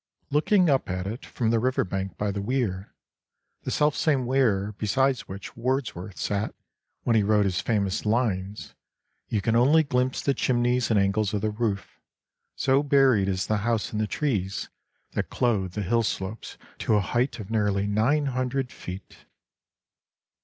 [0.31, 2.95] Looking up at it from the river bank by the weir
[3.61, 6.55] (the self same weir beside which Wordsworth sat
[7.03, 8.73] when he wrote his famous "Lines"),
[9.29, 11.99] you can only glimpse the chimneys and angles of the roof,
[12.55, 14.69] so buried is the house in the trees
[15.11, 19.25] that clothe the hill slopes to a height of nearly nine hundred feet.